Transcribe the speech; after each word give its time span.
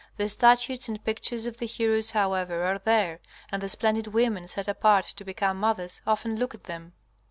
The 0.17 0.29
statues 0.29 0.89
and 0.89 1.05
pictures 1.05 1.45
of 1.45 1.57
the 1.57 1.67
heroes, 1.67 2.09
however, 2.09 2.65
are 2.65 2.79
there, 2.79 3.19
and 3.51 3.61
the 3.61 3.69
splendid 3.69 4.07
women 4.07 4.47
set 4.47 4.67
apart 4.67 5.05
to 5.15 5.23
become 5.23 5.59
mothers 5.59 6.01
often 6.07 6.35
look 6.39 6.55
at 6.55 6.63
them. 6.63 6.93